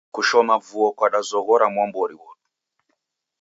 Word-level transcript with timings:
Kushoma 0.15 0.55
vuo 0.67 0.89
kudazoghora 0.97 1.65
mwambori 1.73 2.15
wodu. 2.21 2.41